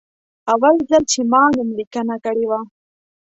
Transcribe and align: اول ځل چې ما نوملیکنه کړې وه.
اول 0.53 0.75
ځل 0.89 1.03
چې 1.11 1.19
ما 1.31 1.43
نوملیکنه 1.55 2.15
کړې 2.25 2.45
وه. 2.49 2.59